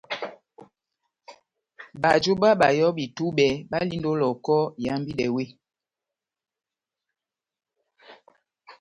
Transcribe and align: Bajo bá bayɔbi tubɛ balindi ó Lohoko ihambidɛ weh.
Bajo 2.01 2.33
bá 2.41 2.49
bayɔbi 2.59 3.03
tubɛ 3.15 3.47
balindi 3.69 4.07
ó 4.13 4.13
Lohoko 4.19 4.55
ihambidɛ 4.81 5.27
weh. 5.35 5.51